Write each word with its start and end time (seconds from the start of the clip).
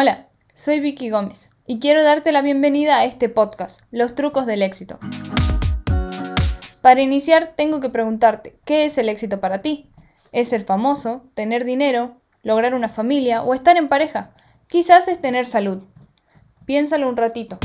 Hola, 0.00 0.28
soy 0.54 0.78
Vicky 0.78 1.10
Gómez 1.10 1.50
y 1.66 1.80
quiero 1.80 2.04
darte 2.04 2.30
la 2.30 2.40
bienvenida 2.40 2.98
a 2.98 3.04
este 3.04 3.28
podcast, 3.28 3.80
Los 3.90 4.14
trucos 4.14 4.46
del 4.46 4.62
éxito. 4.62 5.00
Para 6.82 7.02
iniciar, 7.02 7.54
tengo 7.56 7.80
que 7.80 7.88
preguntarte, 7.88 8.60
¿qué 8.64 8.84
es 8.84 8.96
el 8.96 9.08
éxito 9.08 9.40
para 9.40 9.60
ti? 9.60 9.90
¿Es 10.30 10.50
ser 10.50 10.62
famoso, 10.62 11.28
tener 11.34 11.64
dinero, 11.64 12.20
lograr 12.44 12.76
una 12.76 12.88
familia 12.88 13.42
o 13.42 13.54
estar 13.54 13.76
en 13.76 13.88
pareja? 13.88 14.36
Quizás 14.68 15.08
es 15.08 15.20
tener 15.20 15.46
salud. 15.46 15.82
Piénsalo 16.64 17.08
un 17.08 17.16
ratito. 17.16 17.58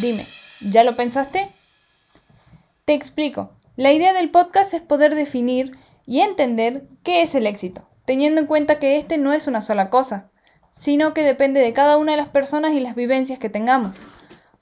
Dime, 0.00 0.24
¿ya 0.60 0.84
lo 0.84 0.94
pensaste? 0.94 1.48
Te 2.84 2.94
explico. 2.94 3.50
La 3.74 3.90
idea 3.90 4.12
del 4.12 4.30
podcast 4.30 4.72
es 4.72 4.82
poder 4.82 5.16
definir 5.16 5.76
y 6.06 6.20
entender 6.20 6.84
qué 7.02 7.22
es 7.22 7.34
el 7.34 7.46
éxito, 7.46 7.88
teniendo 8.04 8.40
en 8.40 8.46
cuenta 8.46 8.78
que 8.78 8.96
este 8.96 9.18
no 9.18 9.32
es 9.32 9.46
una 9.46 9.62
sola 9.62 9.90
cosa, 9.90 10.30
sino 10.70 11.14
que 11.14 11.22
depende 11.22 11.60
de 11.60 11.72
cada 11.72 11.96
una 11.96 12.12
de 12.12 12.18
las 12.18 12.28
personas 12.28 12.72
y 12.72 12.80
las 12.80 12.94
vivencias 12.94 13.38
que 13.38 13.48
tengamos. 13.48 14.00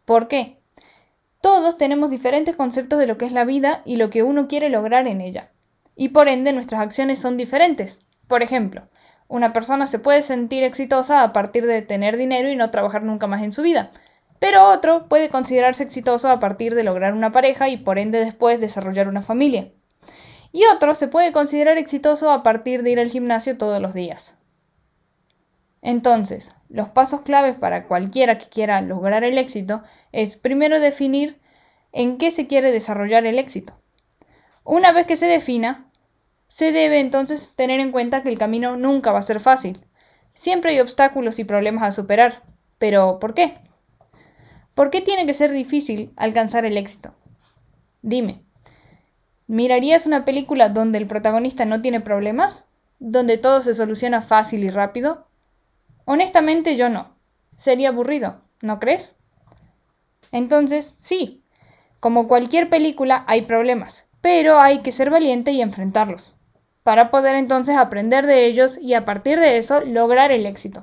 ¿Por 0.04 0.28
qué? 0.28 0.60
Todos 1.40 1.78
tenemos 1.78 2.10
diferentes 2.10 2.56
conceptos 2.56 2.98
de 2.98 3.06
lo 3.06 3.16
que 3.16 3.24
es 3.24 3.32
la 3.32 3.44
vida 3.44 3.82
y 3.84 3.96
lo 3.96 4.10
que 4.10 4.22
uno 4.22 4.48
quiere 4.48 4.68
lograr 4.68 5.06
en 5.06 5.20
ella, 5.20 5.52
y 5.96 6.08
por 6.10 6.28
ende 6.28 6.52
nuestras 6.52 6.80
acciones 6.80 7.18
son 7.18 7.36
diferentes. 7.36 8.00
Por 8.26 8.42
ejemplo, 8.42 8.88
una 9.28 9.52
persona 9.52 9.86
se 9.86 9.98
puede 9.98 10.22
sentir 10.22 10.64
exitosa 10.64 11.22
a 11.22 11.32
partir 11.32 11.64
de 11.66 11.82
tener 11.82 12.16
dinero 12.16 12.50
y 12.50 12.56
no 12.56 12.70
trabajar 12.70 13.02
nunca 13.02 13.26
más 13.26 13.42
en 13.42 13.52
su 13.52 13.62
vida, 13.62 13.90
pero 14.38 14.68
otro 14.68 15.08
puede 15.08 15.28
considerarse 15.28 15.84
exitoso 15.84 16.28
a 16.28 16.40
partir 16.40 16.74
de 16.74 16.82
lograr 16.82 17.14
una 17.14 17.30
pareja 17.30 17.68
y 17.68 17.76
por 17.76 17.98
ende 17.98 18.18
después 18.18 18.60
desarrollar 18.60 19.06
una 19.06 19.22
familia. 19.22 19.70
Y 20.52 20.64
otro 20.66 20.94
se 20.94 21.08
puede 21.08 21.32
considerar 21.32 21.78
exitoso 21.78 22.30
a 22.30 22.42
partir 22.42 22.82
de 22.82 22.90
ir 22.90 23.00
al 23.00 23.10
gimnasio 23.10 23.56
todos 23.56 23.80
los 23.80 23.94
días. 23.94 24.34
Entonces, 25.82 26.54
los 26.68 26.88
pasos 26.88 27.22
claves 27.22 27.56
para 27.56 27.86
cualquiera 27.86 28.38
que 28.38 28.46
quiera 28.46 28.80
lograr 28.82 29.24
el 29.24 29.38
éxito 29.38 29.82
es 30.12 30.36
primero 30.36 30.80
definir 30.80 31.40
en 31.92 32.18
qué 32.18 32.30
se 32.30 32.46
quiere 32.46 32.72
desarrollar 32.72 33.26
el 33.26 33.38
éxito. 33.38 33.80
Una 34.64 34.92
vez 34.92 35.06
que 35.06 35.16
se 35.16 35.26
defina, 35.26 35.90
se 36.48 36.72
debe 36.72 37.00
entonces 37.00 37.52
tener 37.56 37.80
en 37.80 37.92
cuenta 37.92 38.22
que 38.22 38.28
el 38.28 38.38
camino 38.38 38.76
nunca 38.76 39.12
va 39.12 39.20
a 39.20 39.22
ser 39.22 39.40
fácil. 39.40 39.84
Siempre 40.34 40.72
hay 40.72 40.80
obstáculos 40.80 41.38
y 41.38 41.44
problemas 41.44 41.84
a 41.84 41.92
superar. 41.92 42.42
Pero, 42.78 43.18
¿por 43.18 43.34
qué? 43.34 43.54
¿Por 44.74 44.90
qué 44.90 45.00
tiene 45.00 45.26
que 45.26 45.34
ser 45.34 45.52
difícil 45.52 46.12
alcanzar 46.16 46.64
el 46.64 46.76
éxito? 46.76 47.14
Dime, 48.02 48.42
¿mirarías 49.50 50.06
una 50.06 50.24
película 50.24 50.68
donde 50.68 50.98
el 50.98 51.08
protagonista 51.08 51.64
no 51.64 51.82
tiene 51.82 52.00
problemas? 52.00 52.64
¿Donde 53.00 53.36
todo 53.36 53.62
se 53.62 53.74
soluciona 53.74 54.22
fácil 54.22 54.62
y 54.62 54.70
rápido? 54.70 55.26
Honestamente 56.04 56.76
yo 56.76 56.88
no. 56.88 57.16
Sería 57.56 57.88
aburrido, 57.88 58.42
¿no 58.62 58.78
crees? 58.78 59.16
Entonces, 60.30 60.94
sí, 60.98 61.42
como 61.98 62.28
cualquier 62.28 62.70
película 62.70 63.24
hay 63.26 63.42
problemas, 63.42 64.04
pero 64.20 64.60
hay 64.60 64.82
que 64.82 64.92
ser 64.92 65.10
valiente 65.10 65.50
y 65.50 65.62
enfrentarlos, 65.62 66.36
para 66.84 67.10
poder 67.10 67.34
entonces 67.34 67.76
aprender 67.76 68.26
de 68.26 68.46
ellos 68.46 68.78
y 68.78 68.94
a 68.94 69.04
partir 69.04 69.40
de 69.40 69.58
eso 69.58 69.80
lograr 69.80 70.30
el 70.30 70.46
éxito. 70.46 70.80